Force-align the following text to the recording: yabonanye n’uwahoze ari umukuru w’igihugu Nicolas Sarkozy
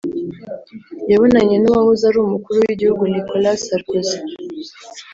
yabonanye 1.11 1.55
n’uwahoze 1.59 2.03
ari 2.09 2.17
umukuru 2.21 2.57
w’igihugu 2.63 3.03
Nicolas 3.13 3.59
Sarkozy 3.67 4.17